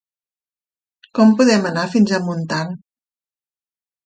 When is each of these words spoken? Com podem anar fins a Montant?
Com 1.19 1.33
podem 1.41 1.67
anar 1.71 1.83
fins 1.93 2.15
a 2.19 2.21
Montant? 2.31 2.73